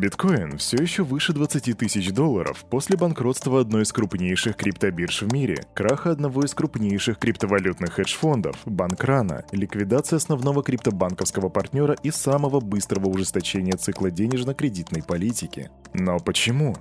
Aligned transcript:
Биткоин 0.00 0.56
все 0.56 0.78
еще 0.78 1.02
выше 1.02 1.34
20 1.34 1.76
тысяч 1.76 2.10
долларов 2.10 2.64
после 2.70 2.96
банкротства 2.96 3.60
одной 3.60 3.82
из 3.82 3.92
крупнейших 3.92 4.56
криптобирж 4.56 5.20
в 5.20 5.30
мире, 5.30 5.62
краха 5.74 6.10
одного 6.10 6.42
из 6.42 6.54
крупнейших 6.54 7.18
криптовалютных 7.18 7.92
хедж-фондов, 7.92 8.56
Банкрана, 8.64 9.44
ликвидация 9.52 10.16
основного 10.16 10.62
криптобанковского 10.62 11.50
партнера 11.50 11.94
и 12.02 12.10
самого 12.10 12.60
быстрого 12.60 13.08
ужесточения 13.08 13.76
цикла 13.76 14.10
денежно-кредитной 14.10 15.02
политики. 15.02 15.70
Но 15.92 16.18
почему? 16.18 16.76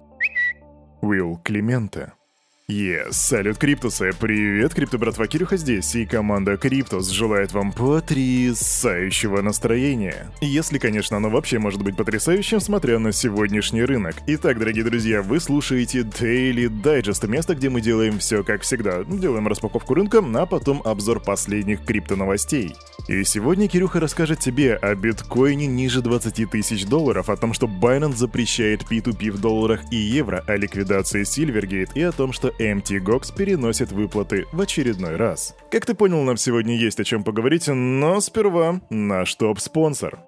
Уилл 1.02 1.42
Клименте 1.44 2.14
Yes, 2.70 3.14
салют 3.14 3.58
Криптусы, 3.58 4.12
привет, 4.20 4.76
Крипто 4.76 5.00
братва 5.00 5.26
Кирюха 5.26 5.58
здесь, 5.58 5.96
и 5.96 6.06
команда 6.06 6.56
Криптус 6.56 7.10
желает 7.10 7.52
вам 7.52 7.72
потрясающего 7.72 9.42
настроения. 9.42 10.28
Если, 10.40 10.78
конечно, 10.78 11.18
оно 11.18 11.32
вообще 11.32 11.58
может 11.58 11.82
быть 11.82 11.98
потрясающим, 11.98 12.60
смотря 12.60 13.00
на 13.00 13.12
сегодняшний 13.12 13.84
рынок. 13.84 14.18
Итак, 14.28 14.60
дорогие 14.60 14.84
друзья, 14.84 15.24
вы 15.24 15.40
слушаете 15.40 16.02
Daily 16.02 16.68
Digest, 16.68 17.28
место, 17.28 17.56
где 17.56 17.70
мы 17.70 17.82
делаем 17.82 18.20
все 18.20 18.44
как 18.44 18.62
всегда. 18.62 19.04
Делаем 19.04 19.48
распаковку 19.48 19.96
рынка, 19.96 20.24
а 20.36 20.46
потом 20.46 20.84
обзор 20.86 21.22
последних 21.22 21.84
крипто 21.84 22.16
новостей. 22.16 22.76
И 23.08 23.24
сегодня 23.24 23.68
Кирюха 23.68 24.00
расскажет 24.00 24.42
тебе 24.42 24.76
о 24.76 24.94
биткоине 24.94 25.66
ниже 25.66 26.04
20 26.04 26.52
тысяч 26.52 26.86
долларов, 26.86 27.30
о 27.30 27.36
том, 27.36 27.54
что 27.54 27.66
Binance 27.66 28.18
запрещает 28.18 28.84
P2P 28.84 29.32
в 29.32 29.42
долларах 29.42 29.82
и 29.92 29.96
евро, 29.96 30.44
о 30.46 30.56
ликвидации 30.56 31.24
Silvergate 31.24 31.94
и 31.96 32.04
о 32.04 32.12
том, 32.12 32.32
что 32.32 32.54
MTGOX 32.60 33.36
переносит 33.36 33.92
выплаты 33.92 34.46
в 34.52 34.60
очередной 34.62 35.16
раз. 35.16 35.56
Как 35.72 35.86
ты 35.86 35.94
понял, 35.94 36.22
нам 36.24 36.38
сегодня 36.38 36.76
есть 36.76 37.00
о 37.00 37.04
чем 37.04 37.24
поговорить, 37.24 37.68
но 37.68 38.20
сперва 38.20 38.82
наш 38.90 39.34
топ-спонсор. 39.36 40.20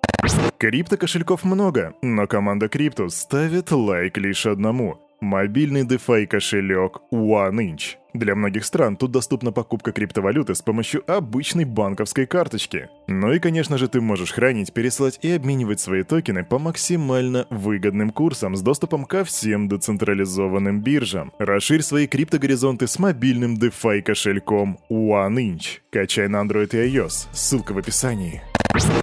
Крипто 0.58 0.98
кошельков 0.98 1.44
много, 1.44 1.94
но 2.02 2.28
команда 2.28 2.70
Криптус 2.70 3.16
ставит 3.16 3.72
лайк 3.72 4.18
лишь 4.18 4.46
одному– 4.46 5.00
Мобильный 5.22 5.84
DeFi 5.84 6.26
кошелек 6.26 6.98
OneInch. 7.12 8.01
Для 8.14 8.36
многих 8.36 8.66
стран 8.66 8.98
тут 8.98 9.12
доступна 9.12 9.52
покупка 9.52 9.92
криптовалюты 9.94 10.54
с 10.54 10.62
помощью 10.62 11.04
обычной 11.10 11.64
банковской 11.64 12.26
карточки. 12.26 12.90
Ну 13.08 13.32
и, 13.32 13.40
конечно 13.40 13.78
же, 13.78 13.88
ты 13.88 14.02
можешь 14.02 14.34
хранить, 14.34 14.74
пересылать 14.74 15.20
и 15.22 15.32
обменивать 15.32 15.80
свои 15.80 16.04
токены 16.04 16.44
по 16.44 16.60
максимально 16.60 17.48
выгодным 17.50 18.10
курсам 18.10 18.56
с 18.56 18.62
доступом 18.62 19.06
ко 19.06 19.24
всем 19.24 19.70
децентрализованным 19.70 20.82
биржам. 20.82 21.32
Расширь 21.40 21.82
свои 21.82 22.08
криптогоризонты 22.08 22.88
с 22.88 23.00
мобильным 23.00 23.56
DeFi 23.56 24.02
кошельком 24.02 24.80
OneInch. 24.90 25.80
Качай 25.90 26.28
на 26.28 26.44
Android 26.44 26.70
и 26.74 26.98
iOS. 26.98 27.28
Ссылка 27.32 27.72
в 27.72 27.78
описании. 27.78 28.42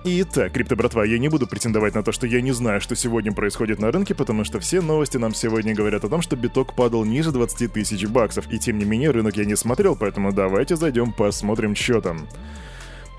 Итак, 0.05 0.53
крипто 0.53 0.77
братва, 0.77 1.05
я 1.05 1.19
не 1.19 1.29
буду 1.29 1.47
претендовать 1.47 1.95
на 1.95 2.03
то, 2.03 2.11
что 2.11 2.27
я 2.27 2.41
не 2.41 2.53
знаю, 2.53 2.81
что 2.81 2.97
сегодня 2.97 3.33
происходит 3.33 3.79
на 3.79 3.93
рынке, 3.93 4.15
потому 4.15 4.45
что 4.45 4.61
все 4.61 4.81
новости 4.81 5.19
нам 5.19 5.35
сегодня 5.35 5.75
говорят 5.75 6.05
о 6.05 6.09
том, 6.09 6.23
что 6.23 6.37
биток 6.37 6.75
падал 6.75 7.05
ниже 7.05 7.33
20 7.33 7.73
тысяч 7.73 8.07
баксов, 8.07 8.51
и 8.51 8.59
тем 8.59 8.79
не 8.79 8.87
менее 8.87 8.98
рынок 9.07 9.37
я 9.37 9.45
не 9.45 9.57
смотрел, 9.57 9.97
поэтому 9.97 10.33
давайте 10.33 10.77
зайдем 10.77 11.13
посмотрим, 11.13 11.77
что 11.77 12.01
там. 12.01 12.29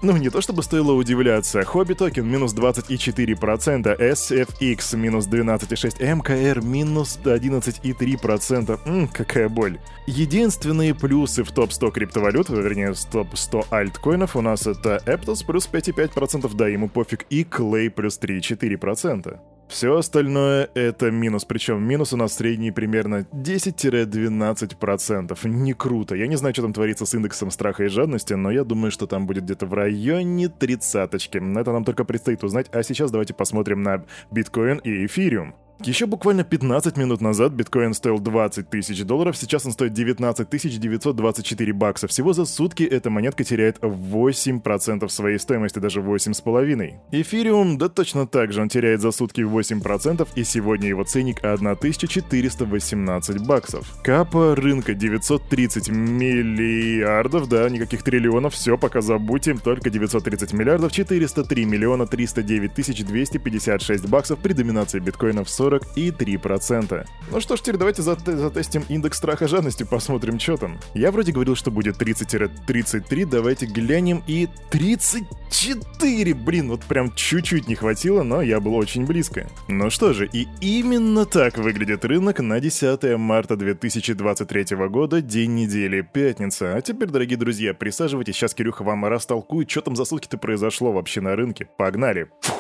Ну, 0.01 0.15
не 0.15 0.29
то 0.29 0.39
чтобы 0.39 0.63
стоило 0.63 0.93
удивляться. 0.93 1.63
Хобби 1.65 1.93
токен 1.93 2.25
минус 2.25 2.53
24%, 2.53 3.99
SFX 3.99 4.95
минус 4.95 5.27
12,6%, 5.27 6.15
МКР 6.15 6.61
минус 6.61 7.19
11,3%. 7.21 8.79
Ммм, 8.85 9.07
какая 9.09 9.49
боль. 9.49 9.77
Единственные 10.07 10.95
плюсы 10.95 11.43
в 11.43 11.51
топ-100 11.51 11.91
криптовалют, 11.91 12.49
вернее, 12.49 12.93
в 12.93 13.05
топ-100 13.05 13.65
альткоинов 13.71 14.37
у 14.37 14.41
нас 14.41 14.67
это 14.67 15.01
Aptos 15.05 15.45
плюс 15.45 15.67
5,5%, 15.69 16.49
да, 16.55 16.69
ему 16.69 16.87
пофиг, 16.87 17.25
и 17.29 17.43
Clay 17.43 17.89
плюс 17.89 18.17
3,4%. 18.19 19.37
Все 19.69 19.95
остальное 19.95 20.69
это 20.73 21.11
минус, 21.11 21.45
причем 21.45 21.83
минус 21.83 22.11
у 22.11 22.17
нас 22.17 22.33
средний 22.33 22.71
примерно 22.71 23.27
10-12%. 23.31 25.47
Не 25.47 25.73
круто. 25.73 26.15
Я 26.15 26.25
не 26.25 26.37
знаю, 26.37 26.55
что 26.55 26.63
там 26.63 26.73
творится 26.73 27.05
с 27.05 27.13
индексом 27.13 27.51
страха 27.51 27.83
и 27.83 27.87
жадности, 27.87 28.33
но 28.33 28.49
я 28.49 28.63
думаю, 28.63 28.89
что 28.89 29.05
там 29.05 29.27
будет 29.27 29.43
где-то 29.43 29.67
в 29.67 29.73
районе 29.75 30.49
тридцаточки. 30.49 31.37
Это 31.37 31.71
нам 31.71 31.85
только 31.85 32.03
предстоит 32.03 32.43
узнать, 32.43 32.65
а 32.71 32.81
сейчас 32.81 33.11
давайте 33.11 33.35
посмотрим 33.35 33.83
на 33.83 34.03
биткоин 34.31 34.79
и 34.79 35.05
эфириум. 35.05 35.53
Еще 35.85 36.07
буквально 36.07 36.43
15 36.43 36.97
минут 36.97 37.21
назад 37.21 37.53
биткоин 37.53 37.93
стоил 37.93 38.19
20 38.19 38.69
тысяч 38.69 39.01
долларов, 39.03 39.37
сейчас 39.37 39.65
он 39.65 39.71
стоит 39.71 39.93
19 39.93 40.49
924 40.77 41.73
бакса. 41.73 42.07
Всего 42.07 42.33
за 42.33 42.43
сутки 42.43 42.83
эта 42.83 43.09
монетка 43.09 43.45
теряет 43.45 43.77
8% 43.79 45.07
своей 45.07 45.39
стоимости, 45.39 45.79
даже 45.79 46.01
8,5%. 46.01 46.95
Эфириум, 47.11 47.77
да 47.77 47.87
точно 47.87 48.27
так 48.27 48.51
же, 48.51 48.61
он 48.61 48.67
теряет 48.67 48.99
за 48.99 49.11
сутки 49.11 49.39
8%, 49.39 50.27
и 50.35 50.43
сегодня 50.43 50.89
его 50.89 51.05
ценник 51.05 51.41
1418 51.41 53.47
баксов. 53.47 53.87
Капа 54.03 54.57
рынка 54.57 54.93
930 54.93 55.87
миллиардов, 55.87 57.47
да, 57.47 57.69
никаких 57.69 58.03
триллионов, 58.03 58.53
все, 58.53 58.77
пока 58.77 58.99
забудьте, 58.99 59.55
только 59.55 59.89
930 59.89 60.51
миллиардов, 60.51 60.91
403 60.91 61.63
миллиона 61.63 62.05
309 62.05 62.73
тысяч 62.73 63.05
256 63.05 64.09
баксов 64.09 64.39
при 64.39 64.51
доминации 64.51 64.99
биткоина 64.99 65.45
в 65.45 65.49
40 65.49 65.68
43%. 65.77 67.05
Ну 67.31 67.39
что 67.39 67.55
ж, 67.55 67.61
теперь 67.61 67.77
давайте 67.77 68.01
затестим 68.01 68.83
индекс 68.89 69.17
страха 69.17 69.47
жадности, 69.47 69.83
посмотрим, 69.83 70.39
что 70.39 70.57
там. 70.57 70.79
Я 70.93 71.11
вроде 71.11 71.31
говорил, 71.31 71.55
что 71.55 71.71
будет 71.71 72.01
30-33, 72.01 73.25
давайте 73.25 73.65
глянем, 73.65 74.23
и 74.27 74.47
34! 74.71 76.33
Блин, 76.33 76.69
вот 76.69 76.81
прям 76.81 77.13
чуть-чуть 77.13 77.67
не 77.67 77.75
хватило, 77.75 78.23
но 78.23 78.41
я 78.41 78.59
был 78.59 78.75
очень 78.75 79.05
близко. 79.05 79.47
Ну 79.67 79.89
что 79.89 80.13
же, 80.13 80.27
и 80.31 80.47
именно 80.61 81.25
так 81.25 81.57
выглядит 81.57 82.05
рынок 82.05 82.39
на 82.39 82.59
10 82.59 83.17
марта 83.17 83.55
2023 83.55 84.75
года, 84.87 85.21
день 85.21 85.55
недели, 85.55 86.01
пятница. 86.01 86.75
А 86.75 86.81
теперь, 86.81 87.09
дорогие 87.09 87.37
друзья, 87.37 87.73
присаживайтесь, 87.73 88.35
сейчас 88.35 88.53
Кирюха 88.53 88.83
вам 88.83 89.05
растолкует, 89.05 89.69
что 89.69 89.81
там 89.81 89.95
за 89.95 90.05
сутки-то 90.05 90.37
произошло 90.37 90.91
вообще 90.91 91.21
на 91.21 91.35
рынке. 91.35 91.67
Погнали! 91.77 92.29
Фух. 92.41 92.59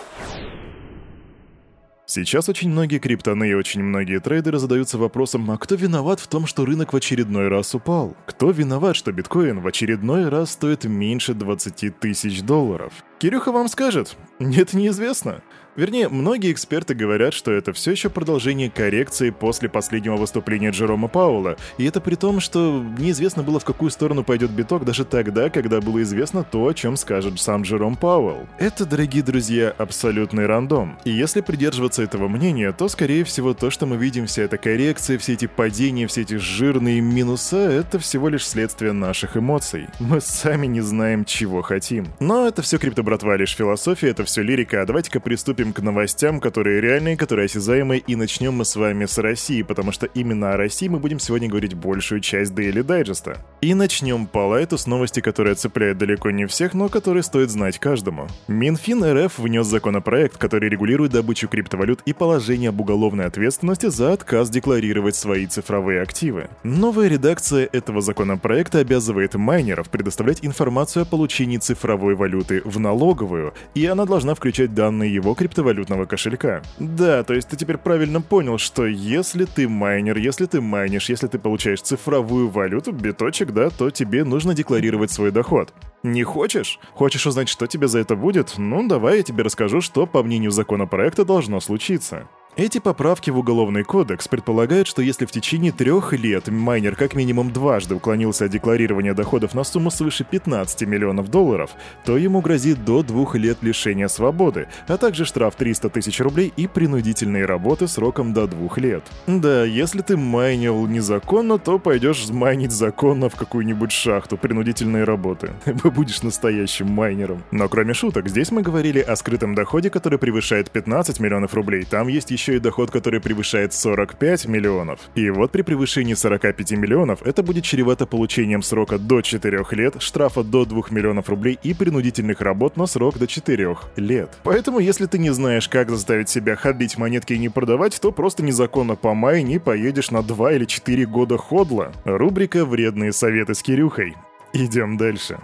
Сейчас 2.09 2.49
очень 2.49 2.71
многие 2.71 2.97
криптоны 2.97 3.51
и 3.51 3.53
очень 3.53 3.83
многие 3.83 4.19
трейдеры 4.19 4.57
задаются 4.57 4.97
вопросом, 4.97 5.51
а 5.51 5.59
кто 5.59 5.75
виноват 5.75 6.19
в 6.19 6.27
том, 6.27 6.47
что 6.47 6.65
рынок 6.65 6.91
в 6.91 6.95
очередной 6.95 7.49
раз 7.49 7.75
упал? 7.75 8.17
Кто 8.25 8.49
виноват, 8.49 8.95
что 8.95 9.11
биткоин 9.11 9.59
в 9.59 9.67
очередной 9.67 10.27
раз 10.27 10.53
стоит 10.53 10.85
меньше 10.85 11.35
20 11.35 11.99
тысяч 11.99 12.41
долларов? 12.41 12.93
Кирюха 13.19 13.51
вам 13.51 13.67
скажет, 13.67 14.17
нет, 14.39 14.73
неизвестно. 14.73 15.43
Вернее, 15.75 16.09
многие 16.09 16.51
эксперты 16.51 16.93
говорят, 16.93 17.33
что 17.33 17.51
это 17.51 17.73
все 17.73 17.91
еще 17.91 18.09
продолжение 18.09 18.69
коррекции 18.69 19.29
после 19.29 19.69
последнего 19.69 20.17
выступления 20.17 20.71
Джерома 20.71 21.07
Паула, 21.07 21.57
и 21.77 21.85
это 21.85 22.01
при 22.01 22.15
том, 22.15 22.39
что 22.39 22.83
неизвестно 22.97 23.43
было, 23.43 23.59
в 23.59 23.65
какую 23.65 23.91
сторону 23.91 24.23
пойдет 24.23 24.51
биток 24.51 24.83
даже 24.83 25.05
тогда, 25.05 25.49
когда 25.49 25.79
было 25.79 26.01
известно 26.01 26.43
то, 26.43 26.67
о 26.67 26.73
чем 26.73 26.97
скажет 26.97 27.39
сам 27.39 27.61
Джером 27.61 27.95
Пауэлл. 27.95 28.47
Это, 28.57 28.85
дорогие 28.85 29.23
друзья, 29.23 29.73
абсолютный 29.77 30.47
рандом. 30.47 30.97
И 31.05 31.11
если 31.11 31.41
придерживаться 31.41 32.01
этого 32.01 32.27
мнения, 32.27 32.71
то, 32.71 32.87
скорее 32.89 33.23
всего, 33.23 33.53
то, 33.53 33.69
что 33.69 33.85
мы 33.85 33.97
видим, 33.97 34.25
вся 34.25 34.43
эта 34.43 34.57
коррекция, 34.57 35.17
все 35.17 35.33
эти 35.33 35.45
падения, 35.45 36.07
все 36.07 36.21
эти 36.21 36.35
жирные 36.35 36.99
минуса, 36.99 37.57
это 37.57 37.99
всего 37.99 38.29
лишь 38.29 38.47
следствие 38.47 38.91
наших 38.91 39.37
эмоций. 39.37 39.87
Мы 39.99 40.19
сами 40.19 40.67
не 40.67 40.81
знаем, 40.81 41.25
чего 41.25 41.61
хотим. 41.61 42.07
Но 42.19 42.47
это 42.47 42.61
все 42.61 42.77
крипто 42.77 43.03
братва 43.03 43.37
лишь 43.37 43.55
философия, 43.55 44.09
это 44.09 44.23
все 44.25 44.41
лирика, 44.41 44.81
а 44.81 44.85
давайте-ка 44.85 45.19
приступим 45.19 45.58
перейдем 45.59 45.73
к 45.73 45.81
новостям, 45.81 46.39
которые 46.39 46.79
реальные, 46.79 47.17
которые 47.17 47.45
осязаемые, 47.45 47.99
и 47.99 48.15
начнем 48.15 48.53
мы 48.53 48.63
с 48.63 48.77
вами 48.77 49.05
с 49.05 49.17
России, 49.17 49.61
потому 49.61 49.91
что 49.91 50.05
именно 50.05 50.53
о 50.53 50.57
России 50.57 50.87
мы 50.87 50.99
будем 50.99 51.19
сегодня 51.19 51.49
говорить 51.49 51.73
большую 51.73 52.21
часть 52.21 52.53
Daily 52.53 52.81
Digest. 52.81 53.37
И 53.59 53.73
начнем 53.73 54.25
по 54.25 54.47
лайту 54.47 54.77
с 54.77 54.87
новости, 54.87 55.19
которая 55.19 55.55
цепляет 55.55 55.97
далеко 55.97 56.31
не 56.31 56.45
всех, 56.45 56.73
но 56.73 56.87
которые 56.87 57.23
стоит 57.23 57.49
знать 57.49 57.77
каждому. 57.77 58.27
Минфин 58.47 59.03
РФ 59.03 59.37
внес 59.37 59.67
законопроект, 59.67 60.37
который 60.37 60.69
регулирует 60.69 61.11
добычу 61.11 61.49
криптовалют 61.49 61.99
и 62.05 62.13
положение 62.13 62.69
об 62.69 62.79
уголовной 62.79 63.25
ответственности 63.25 63.87
за 63.87 64.13
отказ 64.13 64.49
декларировать 64.49 65.15
свои 65.15 65.45
цифровые 65.45 66.01
активы. 66.01 66.47
Новая 66.63 67.09
редакция 67.09 67.67
этого 67.73 67.99
законопроекта 67.99 68.79
обязывает 68.79 69.35
майнеров 69.35 69.89
предоставлять 69.89 70.39
информацию 70.41 71.03
о 71.03 71.05
получении 71.05 71.57
цифровой 71.57 72.15
валюты 72.15 72.61
в 72.63 72.79
налоговую, 72.79 73.53
и 73.75 73.85
она 73.85 74.05
должна 74.05 74.35
включать 74.35 74.73
данные 74.73 75.13
его 75.13 75.33
криптовалюты 75.33 75.48
криптовалютного 75.49 76.05
кошелька. 76.05 76.61
Да, 76.79 77.23
то 77.23 77.33
есть 77.33 77.49
ты 77.49 77.57
теперь 77.57 77.77
правильно 77.77 78.21
понял, 78.21 78.57
что 78.57 78.85
если 78.85 79.45
ты 79.45 79.67
майнер, 79.67 80.17
если 80.17 80.45
ты 80.45 80.61
майнишь, 80.61 81.09
если 81.09 81.27
ты 81.27 81.39
получаешь 81.39 81.81
цифровую 81.81 82.49
валюту, 82.49 82.91
биточек, 82.91 83.51
да, 83.51 83.69
то 83.69 83.89
тебе 83.89 84.23
нужно 84.23 84.53
декларировать 84.53 85.11
свой 85.11 85.31
доход. 85.31 85.73
Не 86.03 86.23
хочешь? 86.23 86.79
Хочешь 86.93 87.25
узнать, 87.25 87.49
что 87.49 87.67
тебе 87.67 87.87
за 87.87 87.99
это 87.99 88.15
будет? 88.15 88.57
Ну, 88.57 88.87
давай 88.87 89.17
я 89.17 89.23
тебе 89.23 89.43
расскажу, 89.43 89.81
что, 89.81 90.05
по 90.05 90.23
мнению 90.23 90.51
законопроекта, 90.51 91.25
должно 91.25 91.59
случиться. 91.59 92.27
Эти 92.59 92.79
поправки 92.79 93.29
в 93.29 93.37
Уголовный 93.37 93.85
кодекс 93.85 94.27
предполагают, 94.27 94.85
что 94.85 95.01
если 95.01 95.23
в 95.23 95.31
течение 95.31 95.71
трех 95.71 96.11
лет 96.11 96.49
майнер 96.49 96.97
как 96.97 97.15
минимум 97.15 97.53
дважды 97.53 97.95
уклонился 97.95 98.43
от 98.43 98.51
декларирования 98.51 99.13
доходов 99.13 99.53
на 99.53 99.63
сумму 99.63 99.89
свыше 99.89 100.25
15 100.25 100.81
миллионов 100.81 101.31
долларов, 101.31 101.71
то 102.03 102.17
ему 102.17 102.41
грозит 102.41 102.83
до 102.83 103.01
двух 103.01 103.35
лет 103.35 103.59
лишения 103.61 104.09
свободы, 104.09 104.67
а 104.89 104.97
также 104.97 105.23
штраф 105.23 105.55
300 105.55 105.89
тысяч 105.89 106.19
рублей 106.19 106.51
и 106.57 106.67
принудительные 106.67 107.45
работы 107.45 107.87
сроком 107.87 108.33
до 108.33 108.45
двух 108.45 108.77
лет. 108.77 109.05
Да, 109.25 109.63
если 109.63 110.01
ты 110.01 110.17
майнил 110.17 110.85
незаконно, 110.85 111.59
то 111.59 111.79
пойдешь 111.79 112.27
майнить 112.27 112.73
законно 112.73 113.29
в 113.29 113.37
какую-нибудь 113.37 113.93
шахту, 113.93 114.35
принудительные 114.35 115.05
работы. 115.05 115.53
Будешь 115.85 116.23
настоящим 116.23 116.87
майнером. 116.89 117.41
Но 117.51 117.69
кроме 117.69 117.93
шуток, 117.93 118.27
здесь 118.27 118.51
мы 118.51 118.63
говорили 118.63 118.99
о 118.99 119.15
скрытом 119.15 119.55
доходе, 119.55 119.89
который 119.89 120.19
превышает 120.19 120.71
15 120.71 121.21
миллионов 121.21 121.53
рублей. 121.53 121.85
Там 121.85 122.09
есть 122.09 122.31
еще 122.31 122.48
и 122.55 122.59
доход, 122.59 122.91
который 122.91 123.19
превышает 123.19 123.73
45 123.73 124.45
миллионов. 124.47 124.99
И 125.15 125.29
вот 125.29 125.51
при 125.51 125.61
превышении 125.61 126.13
45 126.13 126.71
миллионов 126.73 127.21
это 127.23 127.43
будет 127.43 127.63
чревато 127.63 128.05
получением 128.05 128.61
срока 128.61 128.97
до 128.97 129.21
4 129.21 129.65
лет, 129.71 130.01
штрафа 130.01 130.43
до 130.43 130.65
2 130.65 130.83
миллионов 130.91 131.29
рублей 131.29 131.57
и 131.63 131.73
принудительных 131.73 132.41
работ 132.41 132.77
на 132.77 132.85
срок 132.85 133.17
до 133.17 133.27
4 133.27 133.77
лет. 133.97 134.29
Поэтому, 134.43 134.79
если 134.79 135.05
ты 135.05 135.17
не 135.17 135.31
знаешь, 135.31 135.67
как 135.67 135.89
заставить 135.89 136.29
себя 136.29 136.55
ходить 136.55 136.97
монетки 136.97 137.33
и 137.33 137.37
не 137.37 137.49
продавать, 137.49 137.99
то 137.99 138.11
просто 138.11 138.43
незаконно 138.43 138.95
помай 138.95 139.43
и 139.43 139.59
поедешь 139.59 140.11
на 140.11 140.21
2 140.21 140.53
или 140.53 140.65
4 140.65 141.05
года 141.05 141.37
ходла. 141.37 141.91
Рубрика 142.05 142.65
«Вредные 142.65 143.11
советы 143.11 143.53
с 143.53 143.61
Кирюхой». 143.61 144.15
Идем 144.53 144.97
дальше. 144.97 145.37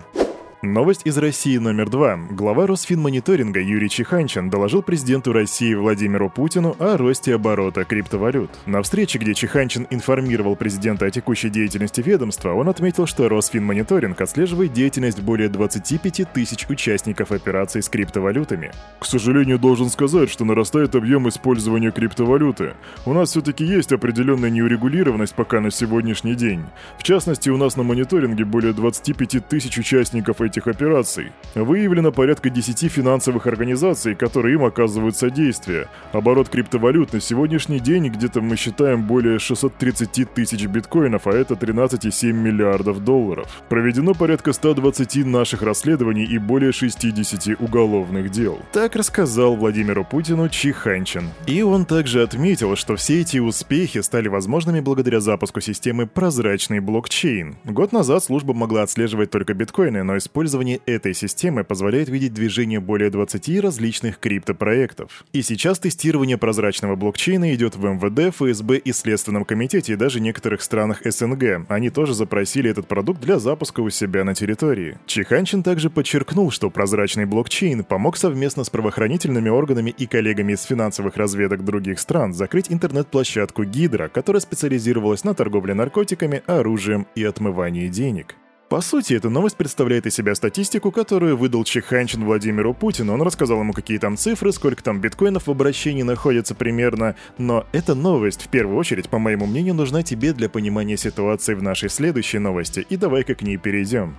Новость 0.61 1.01
из 1.03 1.17
России 1.17 1.57
номер 1.57 1.89
два. 1.89 2.17
Глава 2.17 2.65
Росфинмониторинга 2.65 3.61
Юрий 3.61 3.89
Чиханчин 3.89 4.49
доложил 4.49 4.81
президенту 4.81 5.33
России 5.33 5.73
Владимиру 5.73 6.29
Путину 6.29 6.75
о 6.79 6.97
росте 6.97 7.35
оборота 7.35 7.83
криптовалют. 7.83 8.49
На 8.65 8.81
встрече, 8.81 9.19
где 9.19 9.33
Чиханчин 9.33 9.85
информировал 9.89 10.55
президента 10.55 11.05
о 11.05 11.11
текущей 11.11 11.49
деятельности 11.49 12.01
ведомства, 12.01 12.53
он 12.53 12.69
отметил, 12.69 13.05
что 13.05 13.27
Росфинмониторинг 13.27 14.19
отслеживает 14.19 14.73
деятельность 14.73 15.21
более 15.21 15.49
25 15.49 16.31
тысяч 16.33 16.67
участников 16.69 17.31
операций 17.31 17.83
с 17.83 17.89
криптовалютами. 17.89 18.71
К 18.99 19.05
сожалению, 19.05 19.59
должен 19.59 19.89
сказать, 19.89 20.31
что 20.31 20.45
нарастает 20.45 20.95
объем 20.95 21.27
использования 21.27 21.91
криптовалюты. 21.91 22.73
У 23.05 23.13
нас 23.13 23.29
все-таки 23.31 23.65
есть 23.65 23.91
определенная 23.91 24.49
неурегулированность 24.49 25.35
пока 25.35 25.59
на 25.59 25.69
сегодняшний 25.69 26.33
день. 26.33 26.63
В 26.97 27.03
частности, 27.03 27.49
у 27.49 27.57
нас 27.57 27.75
на 27.75 27.83
мониторинге 27.83 28.45
более 28.45 28.73
25 28.73 29.47
тысяч 29.47 29.77
участников 29.77 30.41
этих 30.45 30.67
операций. 30.67 31.31
Выявлено 31.55 32.11
порядка 32.11 32.49
10 32.49 32.91
финансовых 32.91 33.47
организаций, 33.47 34.15
которые 34.15 34.55
им 34.55 34.63
оказывают 34.63 35.17
содействие. 35.17 35.87
Оборот 36.13 36.49
криптовалют 36.49 37.13
на 37.13 37.19
сегодняшний 37.19 37.79
день 37.79 38.07
где-то 38.07 38.41
мы 38.41 38.55
считаем 38.55 39.03
более 39.03 39.39
630 39.39 40.33
тысяч 40.33 40.65
биткоинов, 40.65 41.27
а 41.27 41.31
это 41.31 41.55
13,7 41.55 42.31
миллиардов 42.31 43.03
долларов. 43.03 43.63
Проведено 43.69 44.13
порядка 44.13 44.53
120 44.53 45.25
наших 45.25 45.61
расследований 45.61 46.25
и 46.25 46.37
более 46.37 46.71
60 46.71 47.59
уголовных 47.59 48.31
дел. 48.31 48.59
Так 48.71 48.95
рассказал 48.95 49.55
Владимиру 49.55 50.05
Путину 50.05 50.49
Чиханчин. 50.49 51.29
И 51.47 51.61
он 51.61 51.85
также 51.85 52.21
отметил, 52.21 52.75
что 52.75 52.95
все 52.95 53.21
эти 53.21 53.39
успехи 53.39 54.01
стали 54.01 54.27
возможными 54.27 54.79
благодаря 54.79 55.19
запуску 55.19 55.61
системы 55.61 56.07
«Прозрачный 56.07 56.79
блокчейн». 56.79 57.55
Год 57.65 57.91
назад 57.91 58.23
служба 58.23 58.53
могла 58.53 58.83
отслеживать 58.83 59.31
только 59.31 59.53
биткоины, 59.53 60.03
но 60.03 60.17
использовать 60.17 60.34
Использование 60.35 60.81
этой 60.85 61.13
системы 61.13 61.63
позволяет 61.63 62.09
видеть 62.09 62.33
движение 62.33 62.81
более 62.81 63.09
20 63.09 63.57
различных 63.61 64.19
криптопроектов. 64.19 65.23
И 65.31 65.41
сейчас 65.41 65.79
тестирование 65.79 66.37
прозрачного 66.37 66.97
блокчейна 66.97 67.55
идет 67.55 67.77
в 67.77 67.85
МВД, 67.85 68.35
ФСБ 68.35 68.79
и 68.79 68.91
Следственном 68.91 69.45
комитете 69.45 69.93
и 69.93 69.95
даже 69.95 70.19
некоторых 70.19 70.61
странах 70.61 71.03
СНГ. 71.05 71.67
Они 71.69 71.89
тоже 71.89 72.13
запросили 72.13 72.69
этот 72.69 72.85
продукт 72.85 73.21
для 73.21 73.39
запуска 73.39 73.79
у 73.79 73.89
себя 73.89 74.25
на 74.25 74.35
территории. 74.35 74.97
Чиханчин 75.05 75.63
также 75.63 75.89
подчеркнул, 75.89 76.51
что 76.51 76.69
прозрачный 76.69 77.23
блокчейн 77.23 77.85
помог 77.85 78.17
совместно 78.17 78.65
с 78.65 78.69
правоохранительными 78.69 79.47
органами 79.47 79.95
и 79.97 80.05
коллегами 80.05 80.51
из 80.51 80.63
финансовых 80.63 81.15
разведок 81.15 81.63
других 81.63 81.97
стран 81.97 82.33
закрыть 82.33 82.69
интернет-площадку 82.69 83.63
Гидра, 83.63 84.09
которая 84.09 84.41
специализировалась 84.41 85.23
на 85.23 85.33
торговле 85.33 85.73
наркотиками, 85.73 86.43
оружием 86.45 87.07
и 87.15 87.23
отмывании 87.23 87.87
денег. 87.87 88.35
По 88.67 88.81
сути, 88.81 89.13
эта 89.13 89.29
новость 89.29 89.57
представляет 89.57 90.07
из 90.07 90.15
себя 90.15 90.33
статистику, 90.33 90.91
которую 90.91 91.37
выдал 91.37 91.63
Чеханчин 91.63 92.25
Владимиру 92.25 92.73
Путину. 92.73 93.13
Он 93.13 93.21
рассказал 93.21 93.59
ему, 93.59 93.73
какие 93.73 93.99
там 93.99 94.17
цифры, 94.17 94.51
сколько 94.51 94.83
там 94.83 94.99
биткоинов 94.99 95.45
в 95.45 95.51
обращении 95.51 96.01
находится 96.01 96.55
примерно. 96.55 97.15
Но 97.37 97.67
эта 97.73 97.93
новость, 97.93 98.41
в 98.41 98.47
первую 98.47 98.77
очередь, 98.77 99.07
по 99.07 99.19
моему 99.19 99.45
мнению, 99.45 99.75
нужна 99.75 100.01
тебе 100.01 100.33
для 100.33 100.49
понимания 100.49 100.97
ситуации 100.97 101.53
в 101.53 101.61
нашей 101.61 101.89
следующей 101.89 102.39
новости. 102.39 102.85
И 102.89 102.97
давай-ка 102.97 103.35
к 103.35 103.43
ней 103.43 103.57
перейдем. 103.57 104.15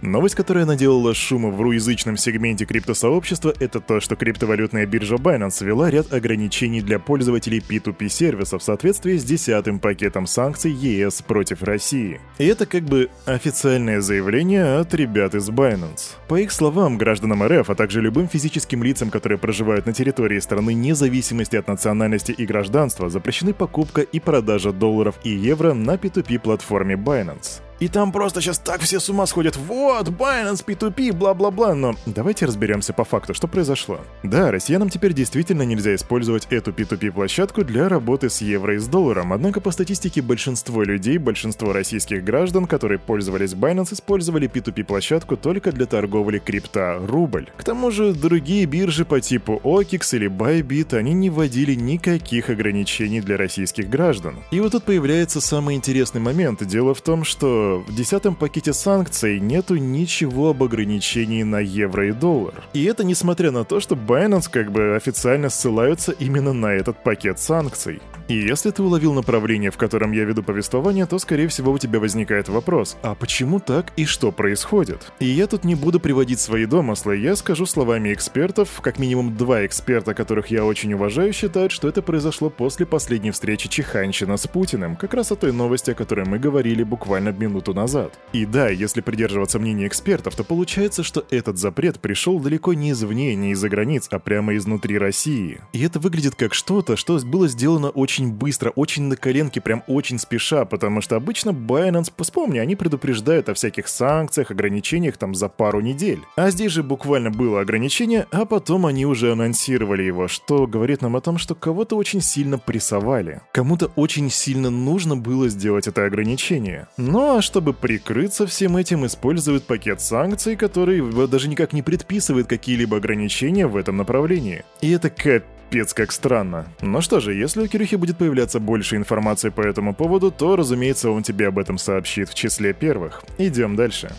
Новость, 0.00 0.36
которая 0.36 0.64
наделала 0.64 1.12
шума 1.12 1.50
в 1.50 1.60
руязычном 1.60 2.16
сегменте 2.16 2.64
криптосообщества, 2.64 3.52
это 3.58 3.80
то, 3.80 3.98
что 3.98 4.14
криптовалютная 4.14 4.86
биржа 4.86 5.16
Binance 5.16 5.64
ввела 5.64 5.90
ряд 5.90 6.12
ограничений 6.12 6.82
для 6.82 7.00
пользователей 7.00 7.58
P2P 7.58 8.08
сервисов 8.08 8.62
в 8.62 8.64
соответствии 8.64 9.16
с 9.16 9.24
десятым 9.24 9.80
пакетом 9.80 10.28
санкций 10.28 10.70
ЕС 10.70 11.20
против 11.22 11.64
России. 11.64 12.20
И 12.38 12.46
это 12.46 12.64
как 12.66 12.84
бы 12.84 13.10
официальное 13.26 14.00
заявление 14.00 14.78
от 14.78 14.94
ребят 14.94 15.34
из 15.34 15.50
Binance. 15.50 16.14
По 16.28 16.36
их 16.36 16.52
словам, 16.52 16.96
гражданам 16.96 17.42
РФ, 17.42 17.68
а 17.68 17.74
также 17.74 18.00
любым 18.00 18.28
физическим 18.28 18.84
лицам, 18.84 19.10
которые 19.10 19.38
проживают 19.38 19.86
на 19.86 19.92
территории 19.92 20.38
страны 20.38 20.74
независимости 20.74 21.56
от 21.56 21.66
национальности 21.66 22.30
и 22.30 22.46
гражданства, 22.46 23.10
запрещены 23.10 23.52
покупка 23.52 24.02
и 24.02 24.20
продажа 24.20 24.72
долларов 24.72 25.16
и 25.24 25.30
евро 25.30 25.74
на 25.74 25.96
P2P 25.96 26.38
платформе 26.38 26.94
Binance. 26.94 27.62
И 27.80 27.88
там 27.88 28.10
просто 28.10 28.40
сейчас 28.40 28.58
так 28.58 28.80
все 28.80 28.98
с 28.98 29.08
ума 29.08 29.26
сходят. 29.26 29.56
Вот, 29.56 30.08
Binance, 30.08 30.64
P2P, 30.64 31.12
бла-бла-бла. 31.12 31.74
Но 31.74 31.94
давайте 32.06 32.46
разберемся 32.46 32.92
по 32.92 33.04
факту, 33.04 33.34
что 33.34 33.46
произошло. 33.46 34.00
Да, 34.22 34.50
россиянам 34.50 34.88
теперь 34.88 35.12
действительно 35.12 35.62
нельзя 35.62 35.94
использовать 35.94 36.46
эту 36.50 36.72
P2P 36.72 37.12
площадку 37.12 37.64
для 37.64 37.88
работы 37.88 38.30
с 38.30 38.40
евро 38.40 38.74
и 38.74 38.78
с 38.78 38.88
долларом. 38.88 39.32
Однако 39.32 39.60
по 39.60 39.70
статистике 39.70 40.22
большинство 40.22 40.82
людей, 40.82 41.18
большинство 41.18 41.72
российских 41.72 42.24
граждан, 42.24 42.66
которые 42.66 42.98
пользовались 42.98 43.52
Binance, 43.52 43.94
использовали 43.94 44.48
P2P 44.48 44.84
площадку 44.84 45.36
только 45.36 45.70
для 45.70 45.86
торговли 45.86 46.38
крипта 46.38 47.00
рубль. 47.06 47.48
К 47.56 47.62
тому 47.62 47.90
же 47.90 48.12
другие 48.12 48.66
биржи 48.66 49.04
по 49.04 49.20
типу 49.20 49.60
OKX 49.62 50.16
или 50.16 50.28
Bybit, 50.28 50.96
они 50.96 51.12
не 51.12 51.30
вводили 51.30 51.74
никаких 51.74 52.50
ограничений 52.50 53.20
для 53.20 53.36
российских 53.36 53.88
граждан. 53.88 54.36
И 54.50 54.60
вот 54.60 54.72
тут 54.72 54.84
появляется 54.84 55.40
самый 55.40 55.76
интересный 55.76 56.20
момент. 56.20 56.64
Дело 56.66 56.94
в 56.94 57.02
том, 57.02 57.24
что 57.24 57.67
в 57.76 57.94
десятом 57.94 58.34
пакете 58.34 58.72
санкций 58.72 59.38
нету 59.38 59.76
ничего 59.76 60.50
об 60.50 60.62
ограничении 60.62 61.42
на 61.42 61.60
евро 61.60 62.08
и 62.08 62.12
доллар. 62.12 62.54
И 62.72 62.84
это 62.84 63.04
несмотря 63.04 63.50
на 63.50 63.64
то, 63.64 63.80
что 63.80 63.94
Binance 63.94 64.48
как 64.50 64.72
бы 64.72 64.96
официально 64.96 65.48
ссылаются 65.50 66.12
именно 66.12 66.52
на 66.52 66.72
этот 66.72 67.02
пакет 67.02 67.38
санкций. 67.38 68.00
И 68.28 68.34
если 68.34 68.70
ты 68.70 68.82
уловил 68.82 69.14
направление, 69.14 69.70
в 69.70 69.78
котором 69.78 70.12
я 70.12 70.24
веду 70.24 70.42
повествование, 70.42 71.06
то, 71.06 71.18
скорее 71.18 71.48
всего, 71.48 71.72
у 71.72 71.78
тебя 71.78 71.98
возникает 71.98 72.50
вопрос, 72.50 72.98
а 73.00 73.14
почему 73.14 73.58
так 73.58 73.90
и 73.96 74.04
что 74.04 74.32
происходит? 74.32 75.12
И 75.18 75.24
я 75.24 75.46
тут 75.46 75.64
не 75.64 75.74
буду 75.74 75.98
приводить 75.98 76.38
свои 76.38 76.66
домыслы, 76.66 77.16
я 77.16 77.36
скажу 77.36 77.64
словами 77.64 78.12
экспертов, 78.12 78.82
как 78.82 78.98
минимум 78.98 79.34
два 79.34 79.64
эксперта, 79.64 80.12
которых 80.12 80.48
я 80.48 80.66
очень 80.66 80.92
уважаю, 80.92 81.32
считают, 81.32 81.72
что 81.72 81.88
это 81.88 82.02
произошло 82.02 82.50
после 82.50 82.84
последней 82.84 83.30
встречи 83.30 83.66
Чеханщина 83.66 84.36
с 84.36 84.46
Путиным, 84.46 84.96
как 84.96 85.14
раз 85.14 85.32
о 85.32 85.36
той 85.36 85.52
новости, 85.52 85.92
о 85.92 85.94
которой 85.94 86.26
мы 86.26 86.38
говорили 86.38 86.82
буквально 86.82 87.30
минуту 87.30 87.72
назад. 87.72 88.18
И 88.34 88.44
да, 88.44 88.68
если 88.68 89.00
придерживаться 89.00 89.58
мнения 89.58 89.86
экспертов, 89.86 90.36
то 90.36 90.44
получается, 90.44 91.02
что 91.02 91.24
этот 91.30 91.56
запрет 91.56 91.98
пришел 91.98 92.38
далеко 92.40 92.74
не 92.74 92.90
извне, 92.90 93.34
не 93.36 93.52
из-за 93.52 93.70
границ, 93.70 94.06
а 94.10 94.18
прямо 94.18 94.54
изнутри 94.54 94.98
России. 94.98 95.62
И 95.72 95.82
это 95.82 95.98
выглядит 95.98 96.34
как 96.34 96.52
что-то, 96.52 96.96
что 96.96 97.18
было 97.20 97.48
сделано 97.48 97.88
очень 97.88 98.17
очень 98.18 98.32
быстро, 98.32 98.70
очень 98.70 99.04
на 99.04 99.16
коленке, 99.16 99.60
прям 99.60 99.84
очень 99.86 100.18
спеша, 100.18 100.64
потому 100.64 101.00
что 101.00 101.14
обычно 101.14 101.50
Binance, 101.50 102.12
вспомни, 102.18 102.58
они 102.58 102.74
предупреждают 102.74 103.48
о 103.48 103.54
всяких 103.54 103.86
санкциях, 103.86 104.50
ограничениях 104.50 105.16
там 105.16 105.36
за 105.36 105.48
пару 105.48 105.80
недель. 105.80 106.20
А 106.34 106.50
здесь 106.50 106.72
же 106.72 106.82
буквально 106.82 107.30
было 107.30 107.60
ограничение, 107.60 108.26
а 108.32 108.44
потом 108.44 108.86
они 108.86 109.06
уже 109.06 109.30
анонсировали 109.30 110.02
его, 110.02 110.26
что 110.26 110.66
говорит 110.66 111.00
нам 111.00 111.14
о 111.14 111.20
том, 111.20 111.38
что 111.38 111.54
кого-то 111.54 111.96
очень 111.96 112.20
сильно 112.20 112.58
прессовали. 112.58 113.40
Кому-то 113.52 113.92
очень 113.94 114.30
сильно 114.30 114.68
нужно 114.68 115.16
было 115.16 115.48
сделать 115.48 115.86
это 115.86 116.04
ограничение. 116.04 116.88
Ну 116.96 117.36
а 117.36 117.42
чтобы 117.42 117.72
прикрыться 117.72 118.48
всем 118.48 118.76
этим, 118.76 119.06
используют 119.06 119.64
пакет 119.64 120.00
санкций, 120.00 120.56
который 120.56 121.28
даже 121.28 121.48
никак 121.48 121.72
не 121.72 121.82
предписывает 121.82 122.48
какие-либо 122.48 122.96
ограничения 122.96 123.68
в 123.68 123.76
этом 123.76 123.96
направлении. 123.96 124.64
И 124.80 124.90
это 124.90 125.08
капец 125.08 125.57
Капец, 125.68 125.92
как 125.92 126.12
странно. 126.12 126.64
Ну 126.80 127.02
что 127.02 127.20
же, 127.20 127.34
если 127.34 127.60
у 127.60 127.66
Кирюхи 127.66 127.96
будет 127.96 128.16
появляться 128.16 128.58
больше 128.58 128.96
информации 128.96 129.50
по 129.50 129.60
этому 129.60 129.94
поводу, 129.94 130.30
то, 130.30 130.56
разумеется, 130.56 131.10
он 131.10 131.22
тебе 131.22 131.46
об 131.46 131.58
этом 131.58 131.76
сообщит 131.76 132.30
в 132.30 132.34
числе 132.34 132.72
первых. 132.72 133.22
Идем 133.36 133.76
дальше. 133.76 134.10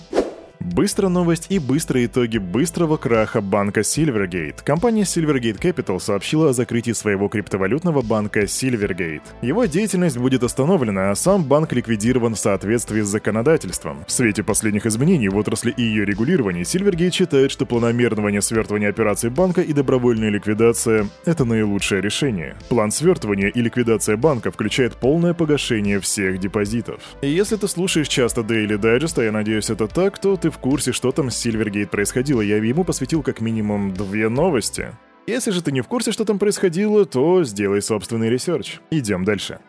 Быстрая 0.60 1.10
новость 1.10 1.48
и 1.50 1.58
быстрые 1.58 2.08
итоги 2.08 2.38
быстрого 2.38 2.98
краха 2.98 3.39
банка 3.39 3.80
Silvergate. 3.80 4.62
Компания 4.63 5.04
Silvergate 5.04 5.58
Capital 5.58 6.00
сообщила 6.01 6.50
о 6.50 6.54
закрытии 6.54 6.92
своего 6.92 7.30
криптовалютного 7.30 8.01
банка 8.01 8.42
Silvergate. 8.42 9.22
Его 9.42 9.66
деятельность 9.66 10.18
будет 10.18 10.44
остановлена, 10.44 11.12
а 11.12 11.16
сам 11.16 11.46
банк 11.46 11.72
ликвидирован 11.72 12.36
в 12.36 12.39
соответствии 12.39 13.01
с 13.01 13.08
законодательством. 13.08 14.04
В 14.06 14.12
свете 14.12 14.44
последних 14.44 14.86
изменений 14.86 15.30
в 15.30 15.38
отрасли 15.38 15.72
и 15.72 15.82
ее 15.82 16.04
регулировании 16.04 16.63
Silvergate 16.63 17.12
считает, 17.12 17.51
что 17.51 17.66
планомерное 17.66 18.42
свертывание 18.42 18.89
операций 18.89 19.30
банка 19.30 19.62
и 19.62 19.72
добровольная 19.72 20.30
ликвидация– 20.30 21.08
это 21.25 21.46
наилучшее 21.46 22.01
решение. 22.01 22.56
План 22.68 22.92
свертывания 22.92 23.50
и 23.50 23.62
ликвидация 23.62 24.18
банка 24.18 24.51
включает 24.51 24.98
полное 24.98 25.34
погашение 25.34 26.01
всех 26.01 26.38
депозитов. 26.38 27.00
И 27.22 27.30
если 27.30 27.56
ты 27.56 27.68
слушаешь 27.70 28.10
часто 28.10 28.42
Daily 28.42 28.78
Digest, 28.78 29.22
а 29.22 29.24
я 29.24 29.32
надеюсь 29.32 29.70
это 29.70 29.88
так, 29.88 30.20
то 30.20 30.36
ты 30.36 30.50
в 30.50 30.59
курсе, 30.60 30.92
что 30.92 31.12
там 31.12 31.30
с 31.30 31.46
Silvergate 31.46 31.88
происходило. 31.88 32.42
Я 32.42 32.58
ему 32.58 32.84
посвятил 32.84 33.24
как 33.24 33.42
минимум 33.42 33.94
две 33.94 34.30
новости. 34.30 34.92
Если 35.28 35.51
же 35.51 35.62
ты 35.62 35.72
не 35.72 35.82
в 35.82 35.88
курсе, 35.88 36.12
что 36.12 36.25
там 36.25 36.39
происходило, 36.39 37.06
то 37.06 37.44
сделай 37.44 37.82
собственный 37.82 38.30
research. 38.29 38.79
Идем 38.89 39.24
дальше. 39.25 39.60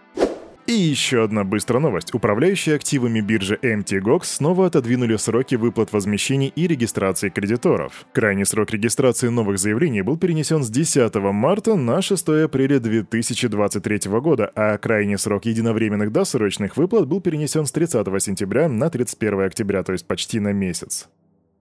И 0.71 0.73
еще 0.73 1.25
одна 1.25 1.43
быстрая 1.43 1.83
новость. 1.83 2.15
Управляющие 2.15 2.77
активами 2.77 3.21
биржи 3.21 3.59
Mt. 3.61 3.91
Gox 3.91 4.21
снова 4.23 4.67
отодвинули 4.67 5.17
сроки 5.17 5.57
выплат 5.57 5.93
возмещений 5.93 6.53
и 6.55 6.69
регистрации 6.69 7.29
кредиторов. 7.29 8.07
Крайний 8.13 8.47
срок 8.47 8.71
регистрации 8.71 9.31
новых 9.31 9.59
заявлений 9.59 10.03
был 10.03 10.17
перенесен 10.17 10.63
с 10.63 10.71
10 10.71 11.13
марта 11.33 11.75
на 11.75 12.01
6 12.01 12.45
апреля 12.45 12.79
2023 12.79 14.11
года, 14.21 14.53
а 14.55 14.79
крайний 14.79 15.19
срок 15.19 15.45
единовременных 15.47 16.13
досрочных 16.13 16.77
выплат 16.77 17.09
был 17.09 17.21
перенесен 17.21 17.67
с 17.67 17.73
30 17.73 18.07
сентября 18.23 18.69
на 18.69 18.91
31 18.91 19.41
октября, 19.41 19.83
то 19.83 19.91
есть 19.91 20.07
почти 20.07 20.39
на 20.39 20.53
месяц. 20.53 21.09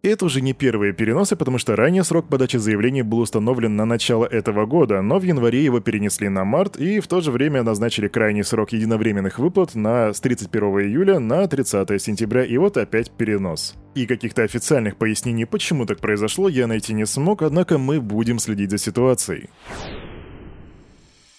Это 0.02 0.26
уже 0.26 0.40
не 0.40 0.54
первые 0.54 0.94
переносы, 0.94 1.36
потому 1.36 1.58
что 1.58 1.76
ранее 1.76 2.06
срок 2.06 2.30
подачи 2.30 2.56
заявления 2.56 3.04
был 3.04 3.20
установлен 3.20 3.76
на 3.76 3.84
начало 3.84 4.26
этого 4.26 4.66
года, 4.66 5.02
но 5.02 5.20
в 5.20 5.24
январе 5.24 5.62
его 5.62 5.82
перенесли 5.82 6.30
на 6.30 6.46
март 6.46 6.78
и 6.78 7.02
в 7.02 7.08
то 7.08 7.20
же 7.20 7.32
время 7.32 7.64
назначили 7.64 8.08
крайний 8.08 8.46
срок 8.46 8.72
единовременных 8.72 9.40
выплат 9.40 9.76
на 9.76 10.14
с 10.14 10.22
31 10.22 10.64
июля 10.64 11.20
на 11.20 11.46
30 11.46 12.02
сентября, 12.02 12.46
и 12.46 12.58
вот 12.58 12.78
опять 12.78 13.12
перенос. 13.12 13.76
И 13.94 14.06
каких-то 14.06 14.44
официальных 14.44 14.96
пояснений, 14.96 15.44
почему 15.44 15.86
так 15.86 16.00
произошло, 16.00 16.48
я 16.48 16.66
найти 16.68 16.94
не 16.94 17.06
смог, 17.06 17.42
однако 17.42 17.78
мы 17.78 18.00
будем 18.00 18.40
следить 18.40 18.72
за 18.72 18.78
ситуацией. 18.78 19.50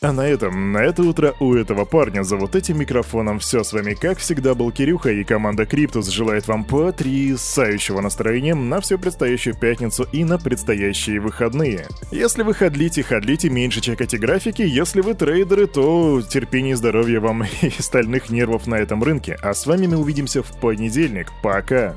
А 0.03 0.13
на 0.13 0.27
этом, 0.27 0.73
на 0.73 0.79
это 0.79 1.03
утро 1.03 1.35
у 1.41 1.55
этого 1.55 1.85
парня 1.85 2.23
за 2.23 2.37
вот 2.37 2.57
этим 2.57 2.79
микрофоном 2.79 3.39
все 3.39 3.63
с 3.63 3.75
вами, 3.75 3.93
как 3.93 4.17
всегда, 4.17 4.55
был 4.55 4.73
Кирюха, 4.73 5.11
и 5.11 5.25
команда 5.25 5.67
Криптус 5.67 6.09
желает 6.09 6.49
вам 6.49 6.65
потрясающего 6.65 8.01
настроения 8.01 8.55
на 8.55 8.81
всю 8.81 8.99
предстоящую 8.99 9.57
пятницу 9.57 10.09
и 10.11 10.25
на 10.25 10.39
предстоящие 10.39 11.21
выходные. 11.21 11.87
Если 12.11 12.43
вы 12.43 12.55
ходлите, 12.55 13.03
ходлите, 13.03 13.51
меньше 13.51 13.83
чекайте 13.83 14.17
графики, 14.17 14.63
если 14.63 15.03
вы 15.03 15.13
трейдеры, 15.13 15.67
то 15.67 16.23
терпение 16.23 16.73
и 16.73 16.77
здоровья 16.77 17.21
вам 17.21 17.43
и 17.61 17.71
стальных 17.79 18.31
нервов 18.31 18.67
на 18.67 18.77
этом 18.77 19.03
рынке. 19.03 19.37
А 19.43 19.53
с 19.53 19.67
вами 19.67 19.87
мы 19.87 19.99
увидимся 19.99 20.43
в 20.43 20.51
понедельник. 20.61 21.31
Пока! 21.43 21.95